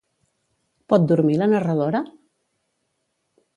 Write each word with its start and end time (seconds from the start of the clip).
Pot 0.93 1.05
dormir 1.11 1.37
la 1.43 1.49
narradora? 1.53 2.03